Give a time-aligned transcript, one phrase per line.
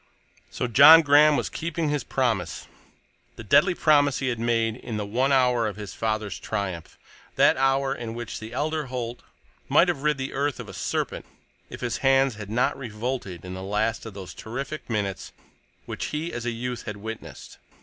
[0.49, 2.65] So John Graham was keeping his promise,
[3.35, 7.93] the deadly promise he had made in the one hour of his father's triumph—that hour
[7.93, 9.21] in which the elder Holt
[9.69, 11.27] might have rid the earth of a serpent
[11.69, 15.33] if his hands had not revolted in the last of those terrific minutes
[15.85, 17.59] which he as a youth had witnessed.